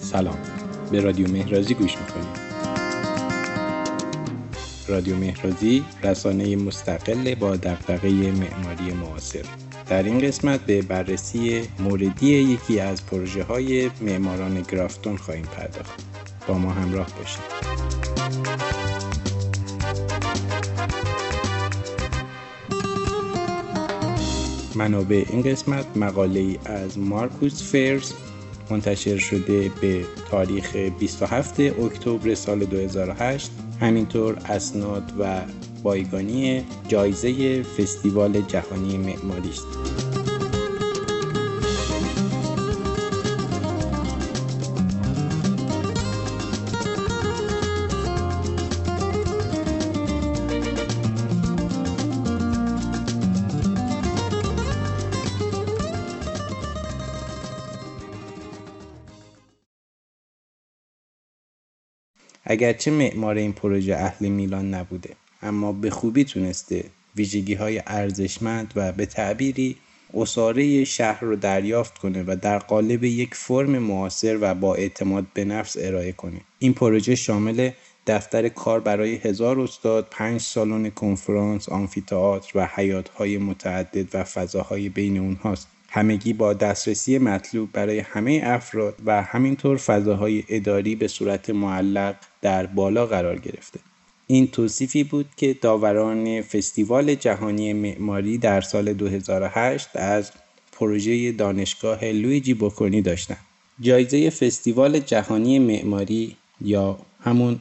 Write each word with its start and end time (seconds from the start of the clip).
سلام. 0.00 0.38
به 0.90 1.00
رادیو 1.00 1.28
مهرازی 1.28 1.74
گوش 1.74 1.96
می‌کنید 1.98 2.46
رادیو 4.88 5.16
مهرازی 5.16 5.84
رسانه 6.02 6.56
مستقل 6.56 7.34
با 7.34 7.56
دقدقه 7.56 8.08
معماری 8.08 8.92
معاصر. 8.92 9.44
در 9.88 10.02
این 10.02 10.18
قسمت 10.18 10.60
به 10.60 10.82
بررسی 10.82 11.68
موردی 11.78 12.26
یکی 12.26 12.80
از 12.80 13.06
پروژه 13.06 13.42
های 13.42 13.90
معماران 14.00 14.62
گرافتون 14.62 15.16
خواهیم 15.16 15.44
پرداخت. 15.44 16.04
با 16.48 16.58
ما 16.58 16.70
همراه 16.70 17.06
باشید. 17.18 19.05
منابع 24.76 25.24
این 25.30 25.42
قسمت 25.42 25.96
مقاله 25.96 26.40
ای 26.40 26.58
از 26.64 26.98
مارکوس 26.98 27.62
فیرز 27.62 28.12
منتشر 28.70 29.18
شده 29.18 29.70
به 29.80 30.04
تاریخ 30.30 30.76
27 30.76 31.60
اکتبر 31.60 32.34
سال 32.34 32.58
2008 32.64 33.50
همینطور 33.80 34.36
اسناد 34.48 35.12
و 35.18 35.40
بایگانی 35.82 36.64
جایزه 36.88 37.62
فستیوال 37.62 38.40
جهانی 38.40 38.98
معماری 38.98 39.50
است. 39.50 39.95
اگرچه 62.46 62.90
معمار 62.90 63.36
این 63.36 63.52
پروژه 63.52 63.94
اهل 63.94 64.28
میلان 64.28 64.74
نبوده 64.74 65.10
اما 65.42 65.72
به 65.72 65.90
خوبی 65.90 66.24
تونسته 66.24 66.84
ویژگی 67.16 67.54
های 67.54 67.82
ارزشمند 67.86 68.72
و 68.76 68.92
به 68.92 69.06
تعبیری 69.06 69.76
اصاره 70.14 70.84
شهر 70.84 71.24
رو 71.24 71.36
دریافت 71.36 71.98
کنه 71.98 72.24
و 72.26 72.36
در 72.42 72.58
قالب 72.58 73.04
یک 73.04 73.34
فرم 73.34 73.78
معاصر 73.78 74.38
و 74.40 74.54
با 74.54 74.74
اعتماد 74.74 75.26
به 75.34 75.44
نفس 75.44 75.76
ارائه 75.80 76.12
کنه 76.12 76.40
این 76.58 76.74
پروژه 76.74 77.14
شامل 77.14 77.70
دفتر 78.06 78.48
کار 78.48 78.80
برای 78.80 79.14
هزار 79.14 79.60
استاد، 79.60 80.06
پنج 80.10 80.40
سالن 80.40 80.90
کنفرانس، 80.90 81.68
آمفیتئاتر 81.68 82.58
و 82.58 82.68
حیاتهای 82.74 83.38
متعدد 83.38 84.14
و 84.14 84.24
فضاهای 84.24 84.88
بین 84.88 85.18
اونهاست. 85.18 85.68
همگی 85.88 86.32
با 86.32 86.52
دسترسی 86.52 87.18
مطلوب 87.18 87.72
برای 87.72 87.98
همه 87.98 88.40
افراد 88.44 88.94
و 89.06 89.22
همینطور 89.22 89.76
فضاهای 89.76 90.44
اداری 90.48 90.94
به 90.94 91.08
صورت 91.08 91.50
معلق 91.50 92.16
در 92.46 92.66
بالا 92.66 93.06
قرار 93.06 93.38
گرفته. 93.38 93.80
این 94.26 94.46
توصیفی 94.46 95.04
بود 95.04 95.26
که 95.36 95.54
داوران 95.54 96.42
فستیوال 96.42 97.14
جهانی 97.14 97.72
معماری 97.72 98.38
در 98.38 98.60
سال 98.60 98.92
2008 98.92 99.96
از 99.96 100.30
پروژه 100.72 101.32
دانشگاه 101.32 102.04
لویجی 102.04 102.54
بوکونی 102.54 103.02
داشتند. 103.02 103.38
جایزه 103.80 104.30
فستیوال 104.30 104.98
جهانی 104.98 105.58
معماری 105.58 106.36
یا 106.60 106.98
همون 107.20 107.60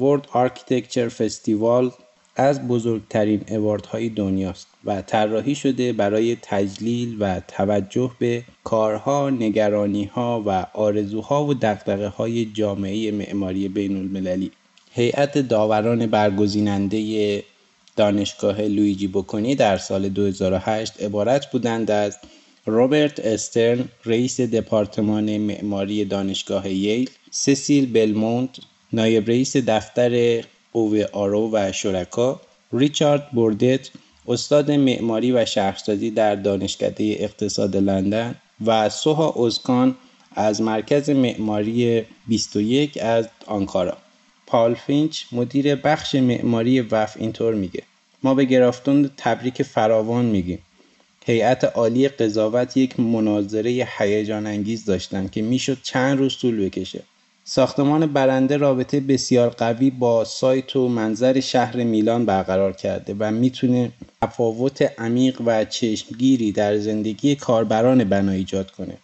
World 0.00 0.26
Architecture 0.26 1.10
Festival 1.20 1.92
از 2.36 2.68
بزرگترین 2.68 3.44
اواردهای 3.48 4.08
دنیاست 4.08 4.66
و 4.84 5.02
طراحی 5.02 5.54
شده 5.54 5.92
برای 5.92 6.36
تجلیل 6.42 7.16
و 7.20 7.40
توجه 7.48 8.10
به 8.18 8.42
کارها، 8.64 9.30
نگرانیها 9.30 10.42
و 10.46 10.66
آرزوها 10.72 11.46
و 11.46 11.54
دقدقه 11.54 12.08
های 12.08 12.44
جامعه 12.44 13.10
معماری 13.10 13.68
بین 13.68 13.96
المللی. 13.96 14.50
هیئت 14.92 15.38
داوران 15.38 16.06
برگزیننده 16.06 17.42
دانشگاه 17.96 18.62
لویجی 18.62 19.06
بوکونی 19.06 19.54
در 19.54 19.76
سال 19.76 20.08
2008 20.08 21.02
عبارت 21.02 21.50
بودند 21.50 21.90
از 21.90 22.16
روبرت 22.66 23.20
استرن 23.20 23.88
رئیس 24.04 24.40
دپارتمان 24.40 25.38
معماری 25.38 26.04
دانشگاه 26.04 26.68
ییل 26.68 27.10
سسیل 27.30 27.92
بلمونت 27.92 28.50
نایب 28.92 29.28
رئیس 29.28 29.56
دفتر 29.56 30.42
اوه 30.76 31.04
آرو 31.12 31.50
و 31.52 31.72
شرکا 31.72 32.40
ریچارد 32.72 33.30
بوردت 33.30 33.90
استاد 34.28 34.70
معماری 34.70 35.32
و 35.32 35.44
شهرسازی 35.44 36.10
در 36.10 36.34
دانشکده 36.34 37.16
اقتصاد 37.18 37.76
لندن 37.76 38.34
و 38.66 38.88
سوها 38.88 39.28
اوزکان 39.28 39.96
از 40.34 40.62
مرکز 40.62 41.10
معماری 41.10 42.02
21 42.26 42.98
از 43.02 43.28
آنکارا. 43.46 43.96
پال 44.46 44.74
فینچ 44.74 45.24
مدیر 45.32 45.74
بخش 45.74 46.14
معماری 46.14 46.80
وف 46.80 47.16
اینطور 47.18 47.54
میگه. 47.54 47.82
ما 48.22 48.34
به 48.34 48.44
گرافتون 48.44 49.10
تبریک 49.16 49.62
فراوان 49.62 50.24
میگیم. 50.24 50.58
هیئت 51.26 51.64
عالی 51.64 52.08
قضاوت 52.08 52.76
یک 52.76 53.00
مناظره 53.00 53.88
هیجان 53.98 54.46
انگیز 54.46 54.84
داشتن 54.84 55.28
که 55.28 55.42
می‌شد 55.42 55.78
چند 55.82 56.18
روز 56.18 56.38
طول 56.38 56.64
بکشه. 56.64 57.02
ساختمان 57.46 58.06
برنده 58.06 58.56
رابطه 58.56 59.00
بسیار 59.00 59.50
قوی 59.50 59.90
با 59.90 60.24
سایت 60.24 60.76
و 60.76 60.88
منظر 60.88 61.40
شهر 61.40 61.76
میلان 61.76 62.26
برقرار 62.26 62.72
کرده 62.72 63.16
و 63.18 63.30
می‌تونه 63.30 63.92
تفاوت 64.22 65.00
عمیق 65.00 65.40
و 65.46 65.64
چشمگیری 65.64 66.52
در 66.52 66.78
زندگی 66.78 67.36
کاربران 67.36 68.04
بنا 68.04 68.32
ایجاد 68.32 68.70
کنه. 68.70 68.96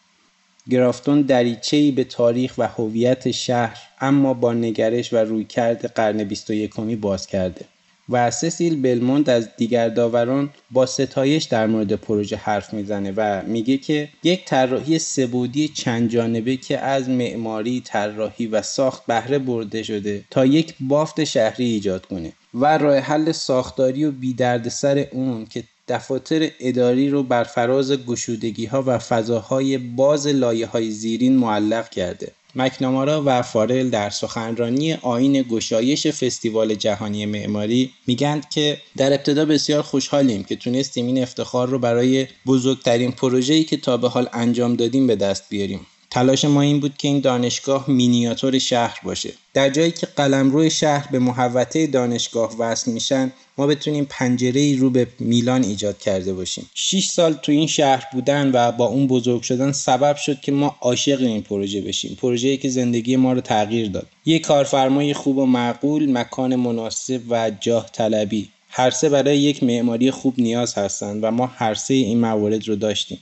گرافتون 0.71 1.23
دریچه‌ای 1.23 1.91
به 1.91 2.05
تاریخ 2.05 2.55
و 2.59 2.67
هویت 2.67 3.31
شهر 3.31 3.79
اما 4.01 4.35
با 4.35 4.53
نگرش 4.53 5.13
و 5.13 5.17
رویکرد 5.17 5.87
قرن 5.87 6.25
21 6.25 6.75
باز 7.01 7.27
کرده. 7.27 7.65
و 8.11 8.31
سسیل 8.31 8.83
بلموند 8.83 9.31
از 9.31 9.49
دیگر 9.57 9.89
داوران 9.89 10.51
با 10.71 10.87
ستایش 10.87 11.45
در 11.45 11.67
مورد 11.67 11.93
پروژه 11.93 12.37
حرف 12.37 12.75
می‌زنه 12.75 13.13
و 13.17 13.43
میگه 13.47 13.77
که 13.77 14.09
یک 14.23 14.45
طراحی 14.45 14.99
سبودی 14.99 15.69
چند 15.69 16.11
جانبه 16.11 16.57
که 16.57 16.79
از 16.79 17.09
معماری، 17.09 17.83
طراحی 17.85 18.47
و 18.47 18.63
ساخت 18.63 19.07
بهره 19.07 19.39
برده 19.39 19.83
شده 19.83 20.25
تا 20.31 20.47
یک 20.47 20.75
بافت 20.81 21.25
شهری 21.25 21.65
ایجاد 21.65 22.07
کنه 22.07 22.33
و 22.55 22.79
راه 22.79 22.99
حل 22.99 23.33
ساختاری 23.33 24.05
و 24.05 24.11
بیدردسر 24.11 25.07
اون 25.13 25.47
که 25.47 25.65
دفاتر 25.89 26.51
اداری 26.61 27.09
رو 27.09 27.23
بر 27.23 27.45
فراز 27.45 27.93
گشودگی 27.93 28.67
ها 28.67 28.85
و 28.87 28.99
فضاهای 28.99 29.79
باز 29.79 30.27
لایه 30.27 30.67
های 30.67 30.91
زیرین 30.91 31.37
معلق 31.37 31.89
کرده. 31.89 32.33
مکنامارا 32.55 33.23
و 33.27 33.43
فارل 33.43 33.91
در 33.91 34.11
سخنرانی 34.11 34.93
آین 34.93 35.43
گشایش 35.43 36.07
فستیوال 36.07 36.75
جهانی 36.75 37.27
معماری 37.27 37.93
میگند 38.07 38.49
که 38.49 38.79
در 38.97 39.13
ابتدا 39.13 39.45
بسیار 39.45 39.83
خوشحالیم 39.83 40.45
که 40.45 40.57
تونستیم 40.57 41.07
این 41.07 41.23
افتخار 41.23 41.69
رو 41.69 41.79
برای 41.79 42.27
بزرگترین 42.47 43.13
پروژه‌ای 43.13 43.65
که 43.65 43.77
تا 43.77 43.97
به 43.97 44.09
حال 44.09 44.29
انجام 44.33 44.77
دادیم 44.77 45.07
به 45.07 45.17
دست 45.17 45.49
بیاریم. 45.49 45.87
تلاش 46.11 46.45
ما 46.45 46.61
این 46.61 46.81
بود 46.81 46.97
که 46.97 47.09
این 47.09 47.21
دانشگاه 47.21 47.91
مینیاتور 47.91 48.59
شهر 48.59 49.01
باشه. 49.05 49.33
در 49.55 49.71
جایی 49.71 49.91
که 49.91 50.07
قلمرو 50.07 50.69
شهر 50.69 51.09
به 51.13 51.19
محوطه 51.19 51.87
دانشگاه 51.87 52.57
وصل 52.59 52.93
میشن 52.93 53.33
ما 53.59 53.67
بتونیم 53.67 54.07
پنجره 54.11 54.77
رو 54.79 54.91
به 54.91 55.07
میلان 55.19 55.63
ایجاد 55.63 55.99
کرده 55.99 56.33
باشیم. 56.33 56.71
6 56.75 57.07
سال 57.07 57.33
تو 57.33 57.53
این 57.53 57.67
شهر 57.67 58.05
بودن 58.13 58.51
و 58.55 58.73
با 58.73 58.87
اون 58.87 59.07
بزرگ 59.07 59.43
شدن 59.43 59.73
سبب 59.73 60.17
شد 60.17 60.41
که 60.41 60.53
ما 60.53 60.77
عاشق 60.81 61.21
این 61.21 61.43
پروژه 61.43 61.81
بشیم. 61.81 62.19
پروژه‌ای 62.21 62.57
که 62.57 62.69
زندگی 62.69 63.17
ما 63.17 63.33
رو 63.33 63.41
تغییر 63.41 63.89
داد. 63.89 64.07
یک 64.27 64.43
کارفرمای 64.43 65.15
خوب 65.15 65.39
و 65.39 65.47
معقول 65.47 66.13
مکان 66.13 66.57
مناسب 66.57 67.21
و 67.29 67.51
جاه 67.61 67.91
طلبی. 67.93 68.49
هر 68.69 68.91
سه 68.91 69.09
برای 69.09 69.39
یک 69.39 69.63
معماری 69.63 70.11
خوب 70.11 70.35
نیاز 70.39 70.75
هستند 70.75 71.25
و 71.25 71.31
ما 71.31 71.47
هر 71.47 71.75
سه 71.75 71.95
این 71.95 72.21
موارد 72.21 72.69
رو 72.69 72.77
داشتیم. 72.77 73.19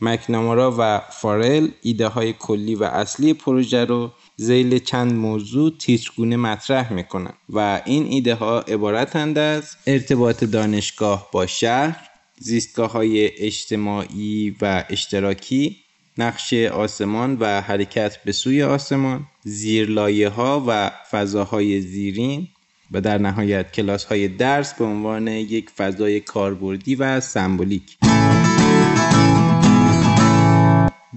مکنامارا 0.00 0.74
و 0.78 1.00
فارل 1.10 1.68
ایده 1.82 2.06
های 2.06 2.32
کلی 2.32 2.74
و 2.74 2.84
اصلی 2.84 3.34
پروژه 3.34 3.84
رو 3.84 4.10
زیل 4.36 4.78
چند 4.78 5.12
موضوع 5.12 5.72
تیترگونه 5.78 6.36
مطرح 6.36 6.92
می‌کنن 6.92 7.32
و 7.48 7.82
این 7.84 8.06
ایده 8.06 8.34
ها 8.34 8.60
عبارتند 8.60 9.38
از 9.38 9.76
ارتباط 9.86 10.44
دانشگاه 10.44 11.28
با 11.32 11.46
شهر 11.46 12.08
زیستگاه 12.40 12.92
های 12.92 13.30
اجتماعی 13.38 14.56
و 14.60 14.84
اشتراکی 14.90 15.76
نقش 16.18 16.54
آسمان 16.54 17.36
و 17.40 17.60
حرکت 17.60 18.24
به 18.24 18.32
سوی 18.32 18.62
آسمان 18.62 19.26
زیرلایه 19.44 20.28
ها 20.28 20.64
و 20.66 20.90
فضاهای 21.10 21.80
زیرین 21.80 22.48
و 22.92 23.00
در 23.00 23.18
نهایت 23.18 23.72
کلاس 23.72 24.04
های 24.04 24.28
درس 24.28 24.74
به 24.74 24.84
عنوان 24.84 25.28
یک 25.28 25.70
فضای 25.70 26.20
کاربردی 26.20 26.94
و 26.94 27.20
سمبولیک. 27.20 28.07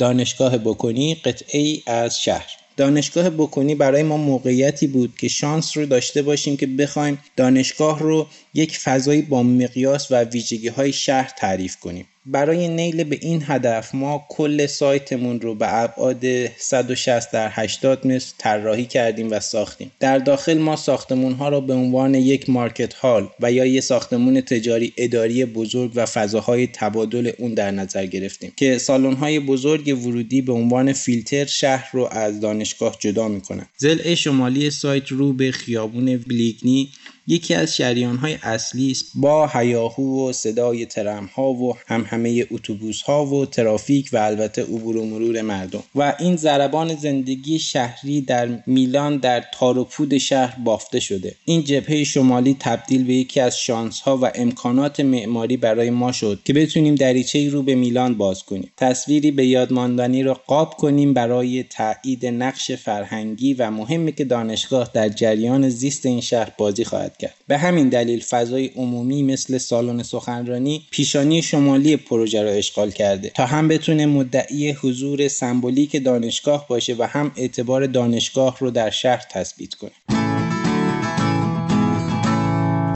دانشگاه 0.01 0.57
بکنی 0.57 1.21
ای 1.51 1.83
از 1.85 2.21
شهر. 2.21 2.51
دانشگاه 2.77 3.29
بکنی 3.29 3.75
برای 3.75 4.03
ما 4.03 4.17
موقعیتی 4.17 4.87
بود 4.87 5.13
که 5.17 5.27
شانس 5.27 5.77
رو 5.77 5.85
داشته 5.85 6.21
باشیم 6.21 6.57
که 6.57 6.67
بخوایم 6.67 7.19
دانشگاه 7.37 7.99
رو 7.99 8.27
یک 8.53 8.77
فضایی 8.77 9.21
با 9.21 9.43
مقیاس 9.43 10.11
و 10.11 10.23
ویژگی 10.23 10.67
های 10.67 10.93
شهر 10.93 11.31
تعریف 11.37 11.75
کنیم. 11.75 12.05
برای 12.25 12.67
نیل 12.67 13.03
به 13.03 13.17
این 13.21 13.43
هدف 13.47 13.95
ما 13.95 14.25
کل 14.29 14.65
سایتمون 14.65 15.41
رو 15.41 15.55
به 15.55 15.83
ابعاد 15.83 16.47
160 16.57 17.31
در 17.31 17.49
80 17.51 18.07
متر 18.07 18.33
طراحی 18.37 18.85
کردیم 18.85 19.31
و 19.31 19.39
ساختیم. 19.39 19.91
در 19.99 20.17
داخل 20.17 20.57
ما 20.57 20.75
ساختمون 20.75 21.33
ها 21.33 21.49
را 21.49 21.59
به 21.59 21.73
عنوان 21.73 22.15
یک 22.15 22.49
مارکت 22.49 22.93
هال 22.93 23.29
و 23.39 23.51
یا 23.51 23.65
یک 23.65 23.79
ساختمون 23.79 24.41
تجاری 24.41 24.93
اداری 24.97 25.45
بزرگ 25.45 25.91
و 25.95 26.05
فضاهای 26.05 26.67
تبادل 26.67 27.31
اون 27.37 27.53
در 27.53 27.71
نظر 27.71 28.05
گرفتیم 28.05 28.53
که 28.55 28.77
سالن 28.77 29.13
های 29.13 29.39
بزرگ 29.39 29.97
ورودی 30.05 30.41
به 30.41 30.53
عنوان 30.53 30.93
فیلتر 30.93 31.45
شهر 31.45 31.89
رو 31.93 32.07
از 32.11 32.39
دانشگاه 32.39 32.97
جدا 32.99 33.27
می‌کنن. 33.27 33.67
زل 33.77 34.15
شمالی 34.15 34.69
سایت 34.69 35.07
رو 35.07 35.33
به 35.33 35.51
خیابون 35.51 36.17
بلیگنی 36.17 36.89
یکی 37.27 37.53
از 37.53 37.75
شریان 37.75 38.17
های 38.17 38.37
اصلی 38.43 38.91
است 38.91 39.05
با 39.15 39.47
هیاهو 39.47 40.29
و 40.29 40.33
صدای 40.33 40.85
ترم 40.85 41.29
ها 41.35 41.53
و 41.53 41.77
همه 41.87 42.45
اتوبوس 42.51 43.01
ها 43.01 43.25
و 43.25 43.45
ترافیک 43.45 44.09
و 44.13 44.17
البته 44.17 44.63
عبور 44.63 44.97
و 44.97 45.05
مرور 45.05 45.41
مردم. 45.41 45.83
و 45.95 46.15
این 46.19 46.35
ضربان 46.35 46.95
زندگی 46.95 47.59
شهری 47.59 48.21
در 48.21 48.49
میلان 48.67 49.17
در 49.17 49.43
تار 49.53 49.87
شهر 50.21 50.59
بافته 50.63 50.99
شده. 50.99 51.35
این 51.45 51.63
جبهه 51.63 52.03
شمالی 52.03 52.57
تبدیل 52.59 53.03
به 53.03 53.13
یکی 53.13 53.39
از 53.39 53.59
شانس 53.59 53.99
ها 53.99 54.17
و 54.17 54.31
امکانات 54.35 54.99
معماری 54.99 55.57
برای 55.57 55.89
ما 55.89 56.11
شد 56.11 56.39
که 56.45 56.53
بتونیم 56.53 56.95
دریچه 56.95 57.49
رو 57.49 57.63
به 57.63 57.75
میلان 57.75 58.17
باز 58.17 58.43
کنیم. 58.43 58.71
تصویری 58.77 59.31
به 59.31 59.45
یادماندنی 59.45 60.23
را 60.23 60.33
قاب 60.33 60.73
کنیم 60.73 61.13
برای 61.13 61.63
تایید 61.63 62.25
نقش 62.25 62.71
فرهنگی 62.71 63.53
و 63.53 63.71
مهمی 63.71 64.11
که 64.11 64.25
دانشگاه 64.25 64.89
در 64.93 65.09
جریان 65.09 65.69
زیست 65.69 66.05
این 66.05 66.21
شهر 66.21 66.51
بازی 66.57 66.83
خواهد 66.83 67.10
به 67.47 67.57
همین 67.57 67.89
دلیل 67.89 68.19
فضای 68.19 68.67
عمومی 68.67 69.23
مثل 69.23 69.57
سالن 69.57 70.03
سخنرانی 70.03 70.85
پیشانی 70.91 71.41
شمالی 71.41 71.97
پروژه 71.97 72.43
را 72.43 72.49
اشغال 72.49 72.91
کرده 72.91 73.29
تا 73.29 73.45
هم 73.45 73.67
بتونه 73.67 74.05
مدعی 74.05 74.71
حضور 74.71 75.27
سمبولیک 75.27 76.03
دانشگاه 76.03 76.67
باشه 76.67 76.95
و 76.99 77.03
هم 77.03 77.31
اعتبار 77.35 77.85
دانشگاه 77.85 78.57
رو 78.59 78.71
در 78.71 78.89
شهر 78.89 79.25
تثبیت 79.31 79.73
کنه. 79.73 79.91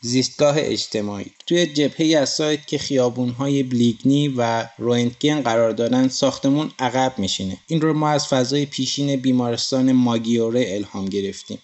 زیستگاه 0.06 0.56
اجتماعی. 0.58 1.32
توی 1.48 1.66
جبهه 1.66 2.18
از 2.18 2.30
سایت 2.30 2.68
که 2.68 2.78
خیابونهای 2.78 3.64
بلیگنی 3.64 4.28
و 4.28 4.68
روینتگن 4.78 5.42
قرار 5.42 5.72
دارن 5.72 6.08
ساختمون 6.08 6.72
عقب 6.80 7.14
میشینه. 7.18 7.58
این 7.68 7.82
رو 7.82 7.94
ما 7.94 8.10
از 8.10 8.28
فضای 8.28 8.66
پیشین 8.66 9.16
بیمارستان 9.16 9.92
ماگیوره 9.92 10.66
الهام 10.68 11.06
گرفتیم. 11.06 11.58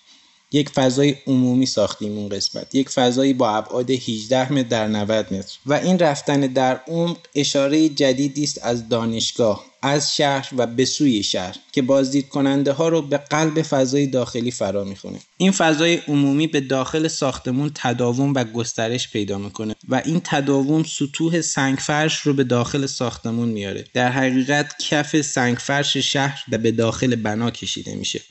یک 0.51 0.69
فضای 0.69 1.15
عمومی 1.27 1.65
ساختیم 1.65 2.18
اون 2.18 2.30
قسمت. 2.30 2.75
یک 2.75 2.89
فضایی 2.89 3.33
با 3.33 3.50
ابعاد 3.50 3.92
18 3.92 4.53
متر 4.53 4.68
در 4.68 4.88
90 4.88 5.33
متر. 5.33 5.57
و 5.65 5.74
این 5.74 6.00
رفتن 6.00 6.39
در 6.39 6.80
عمق 6.88 7.18
اشاره 7.36 7.89
جدیدی 7.89 8.44
است 8.44 8.59
از 8.63 8.89
دانشگاه 8.89 9.65
از 9.81 10.15
شهر 10.15 10.50
و 10.57 10.68
به 10.68 10.86
سوی 10.86 11.24
شهر 11.24 11.56
که 11.71 11.81
بازدید 11.81 12.30
کننده 12.30 12.71
ها 12.71 12.89
رو 12.89 13.01
به 13.01 13.18
قلب 13.18 13.62
فضای 13.62 14.07
داخلی 14.07 14.51
فرا 14.51 14.83
می‌خونه. 14.83 15.19
این 15.38 15.51
فضای 15.51 15.95
عمومی 16.07 16.48
به 16.48 16.62
داخل 16.62 17.07
ساختمون 17.07 17.71
تداوم 17.75 18.33
و 18.33 18.44
گسترش 18.44 19.12
پیدا 19.12 19.38
می‌کنه 19.38 19.75
و 19.89 20.01
این 20.06 20.21
تداوم 20.24 20.83
سطوح 20.83 21.42
سنگفرش 21.42 22.19
رو 22.19 22.33
به 22.33 22.44
داخل 22.44 22.86
ساختمون 22.86 23.50
میاره 23.50 23.86
در 23.94 24.12
حقیقت 24.12 24.74
کف 24.89 25.21
سنگفرش 25.21 25.97
شهر 25.97 26.44
به 26.57 26.71
داخل 26.71 27.15
بنا 27.15 27.51
کشیده 27.51 27.95
میشه. 27.95 28.21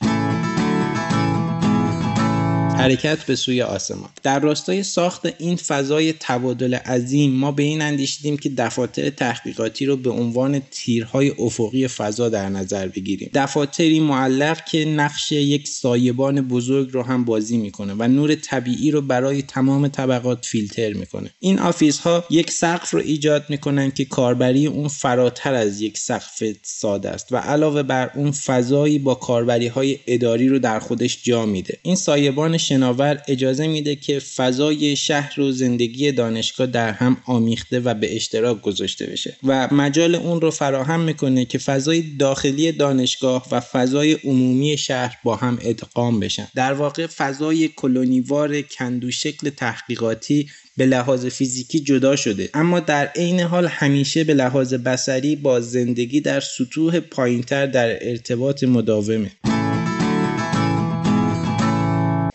حرکت 2.81 3.25
به 3.25 3.37
سوی 3.37 3.63
آسمان. 3.63 4.11
در 4.23 4.41
راستای 4.41 4.83
ساخت 4.83 5.27
این 5.39 5.57
فضای 5.57 6.15
تبادل 6.21 6.75
عظیم 6.75 7.33
ما 7.33 7.53
به 7.53 7.63
این 7.63 7.83
اندیشیدیم 7.83 8.37
که 8.37 8.49
دفاتر 8.49 9.11
تحقیقاتی 9.11 9.87
رو 9.87 9.97
به 9.97 10.11
عنوان 10.11 10.63
تیرهای 10.71 11.33
افقی 11.39 11.89
فضا 11.89 12.29
در 12.29 12.49
نظر 12.49 12.89
بگیریم. 12.89 13.31
دفاتری 13.35 14.01
معلق 14.01 14.65
که 14.65 14.85
نقش 14.85 15.33
یک 15.33 15.69
سایبان 15.69 16.41
بزرگ 16.41 16.89
رو 16.93 17.03
هم 17.03 17.25
بازی 17.25 17.57
می‌کنه 17.57 17.95
و 17.99 18.09
نور 18.09 18.35
طبیعی 18.35 18.91
رو 18.91 19.01
برای 19.01 19.43
تمام 19.43 19.89
طبقات 19.89 20.47
فیلتر 20.47 20.93
می‌کنه. 20.93 21.31
این 21.41 21.59
office 21.59 21.99
ها 21.99 22.25
یک 22.31 22.51
سقف 22.51 22.91
رو 22.91 23.01
ایجاد 23.01 23.45
می‌کنن 23.49 23.91
که 23.91 24.05
کاربری 24.05 24.67
اون 24.67 24.89
فراتر 24.89 25.55
از 25.55 25.81
یک 25.81 25.99
سقف 25.99 26.43
ساده 26.63 27.11
است 27.11 27.33
و 27.33 27.37
علاوه 27.37 27.83
بر 27.83 28.11
اون 28.15 28.31
فضایی 28.31 28.99
با 28.99 29.15
کاربری 29.15 29.67
های 29.67 29.99
اداری 30.07 30.49
رو 30.49 30.59
در 30.59 30.79
خودش 30.79 31.23
جا 31.23 31.47
میده. 31.47 31.79
این 31.83 31.97
سایبان 31.97 32.59
شناور 32.71 33.23
اجازه 33.29 33.67
میده 33.67 33.97
که 33.97 34.19
فضای 34.19 34.97
شهر 34.97 35.41
و 35.41 35.53
زندگی 35.53 36.13
دانشگاه 36.13 36.67
در 36.67 36.93
هم 36.93 37.17
آمیخته 37.27 37.81
و 37.81 37.95
به 37.95 38.17
اشتراک 38.17 38.61
گذاشته 38.61 39.07
بشه. 39.07 39.37
و 39.45 39.69
مجال 39.75 40.15
اون 40.15 40.41
رو 40.41 40.51
فراهم 40.51 41.01
می‌کنه 41.01 41.45
که 41.45 41.59
فضای 41.59 42.01
داخلی 42.01 42.73
دانشگاه 42.73 43.47
و 43.53 43.61
فضای 43.61 44.13
عمومی 44.13 44.77
شهر 44.77 45.17
با 45.25 45.37
هم 45.37 45.59
ادغام 45.63 46.21
بشن. 46.21 46.49
در 46.55 46.73
واقع 46.73 47.07
فضای 47.07 47.69
کلونیوار 47.69 48.61
کندو 48.61 49.11
شکل 49.11 49.51
تحقیقاتی 49.51 50.49
به 50.77 50.87
لحاظ 50.87 51.27
فیزیکی 51.27 51.81
جدا 51.81 52.17
شده. 52.17 52.51
اما 52.55 52.81
در 52.81 53.07
عین 53.07 53.41
حال 53.41 53.67
همیشه 53.67 54.25
به 54.25 54.35
لحاظ 54.35 54.75
بسری 54.75 55.37
با 55.37 55.61
زندگی 55.61 56.21
در 56.21 56.41
سطوح 56.41 57.01
پایینتر 57.01 57.67
در 57.67 58.09
ارتباط 58.09 58.65
مداومه. 58.65 59.31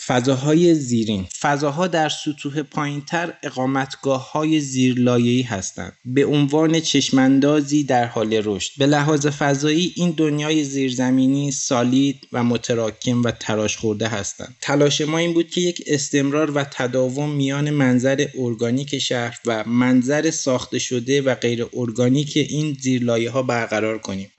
فضاهای 0.07 0.75
زیرین. 0.75 1.25
فضاها 1.41 1.87
در 1.87 2.09
سطوح 2.09 2.61
پایینتر 2.61 3.33
اقامتگاه 3.43 4.31
های 4.31 4.59
زیرلایه‌ای 4.59 5.41
هستند. 5.41 5.93
به 6.05 6.25
عنوان 6.25 6.79
چشماندازی 6.79 7.83
در 7.83 8.05
حال 8.05 8.41
رشد. 8.45 8.71
به 8.77 8.85
لحاظ 8.85 9.27
فضایی 9.27 9.93
این 9.95 10.11
دنیای 10.11 10.63
زیرزمینی 10.63 11.51
سالید 11.51 12.27
و 12.33 12.43
متراکم 12.43 13.23
و 13.23 13.31
تراش 13.31 13.77
خورده 13.77 14.07
هستند. 14.07 14.55
تلاش 14.61 15.01
ما 15.01 15.17
این 15.17 15.33
بود 15.33 15.49
که 15.49 15.61
یک 15.61 15.83
استمرار 15.87 16.51
و 16.51 16.63
تداوم 16.63 17.29
میان 17.29 17.69
منظر 17.69 18.27
ارگانیک 18.39 18.97
شهر 18.97 19.39
و 19.45 19.63
منظر 19.63 20.31
ساخته 20.31 20.79
شده 20.79 21.21
و 21.21 21.35
غیر 21.35 21.65
ارگانیک 21.73 22.37
این 22.37 22.77
زیرلایه 22.81 23.31
ها 23.31 23.43
برقرار 23.43 23.97
کنیم. 23.97 24.31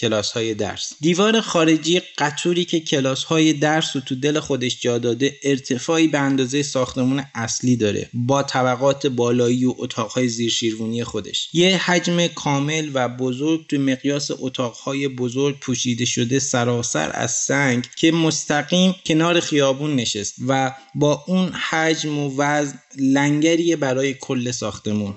کلاس 0.00 0.32
های 0.32 0.54
درس. 0.54 0.92
دیوار 1.00 1.40
خارجی 1.40 2.00
قطوری 2.18 2.64
که 2.64 2.80
کلاس 2.80 3.24
های 3.24 3.52
درس 3.52 3.96
رو 3.96 4.00
تو 4.00 4.14
دل 4.14 4.40
خودش 4.40 4.80
جا 4.80 4.98
داده 4.98 5.36
ارتفاعی 5.42 6.08
به 6.08 6.18
اندازه 6.18 6.62
ساختمون 6.62 7.24
اصلی 7.34 7.76
داره 7.76 8.10
با 8.14 8.42
طبقات 8.42 9.06
بالایی 9.06 9.64
و 9.64 9.74
اتاقهای 9.78 10.28
زیر 10.28 10.50
شیروانی 10.50 11.04
خودش. 11.04 11.48
یه 11.52 11.76
حجم 11.76 12.26
کامل 12.26 12.90
و 12.94 13.08
بزرگ 13.08 13.66
تو 13.66 13.78
مقیاس 13.78 14.30
اتاقهای 14.38 15.08
بزرگ 15.08 15.58
پوشیده 15.60 16.04
شده 16.04 16.38
سراسر 16.38 17.10
از 17.14 17.32
سنگ 17.32 17.86
که 17.96 18.12
مستقیم 18.12 18.94
کنار 19.06 19.40
خیابون 19.40 19.96
نشست 19.96 20.34
و 20.48 20.74
با 20.94 21.24
اون 21.26 21.52
حجم 21.52 22.18
و 22.18 22.34
وزن 22.36 22.78
لنگریه 22.98 23.76
برای 23.76 24.14
کل 24.14 24.50
ساختمون 24.50 25.14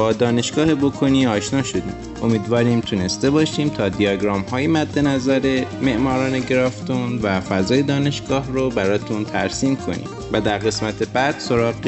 با 0.00 0.12
دانشگاه 0.12 0.74
بکنی 0.74 1.26
آشنا 1.26 1.62
شدیم. 1.62 1.94
امیدواریم 2.22 2.80
تونسته 2.80 3.30
باشیم 3.30 3.68
تا 3.68 3.88
دیاگرام 3.88 4.40
های 4.40 4.66
مد 4.66 4.98
نظر 4.98 5.64
معماران 5.82 6.40
گرافتون 6.40 7.18
و 7.22 7.40
فضای 7.40 7.82
دانشگاه 7.82 8.46
رو 8.52 8.70
براتون 8.70 9.24
ترسیم 9.24 9.76
کنیم 9.76 10.08
و 10.32 10.40
در 10.40 10.58
قسمت 10.58 11.02
بعد 11.12 11.38
سراغ 11.38 11.80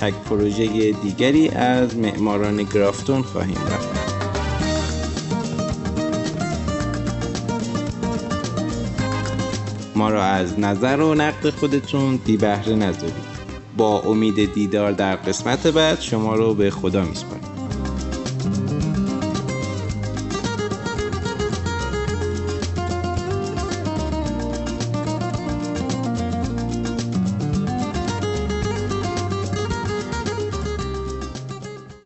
تک 0.00 0.14
پروژه 0.28 0.92
دیگری 0.92 1.48
از 1.48 1.96
معماران 1.96 2.62
گرافتون 2.62 3.22
خواهیم 3.22 3.58
رفت. 3.70 3.88
ما 9.94 10.10
را 10.10 10.24
از 10.24 10.60
نظر 10.60 11.00
و 11.00 11.14
نقد 11.14 11.50
خودتون 11.50 12.16
بی 12.16 12.36
بهره 12.36 12.74
نذارید. 12.74 13.29
با 13.76 14.00
امید 14.00 14.54
دیدار 14.54 14.92
در 14.92 15.16
قسمت 15.16 15.66
بعد 15.66 16.00
شما 16.00 16.34
رو 16.34 16.54
به 16.54 16.70
خدا 16.70 17.04
میسپاریم 17.04 17.59